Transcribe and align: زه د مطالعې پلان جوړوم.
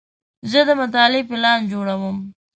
زه 0.51 0.59
د 0.67 0.69
مطالعې 0.81 1.21
پلان 1.29 1.59
جوړوم. 1.71 2.17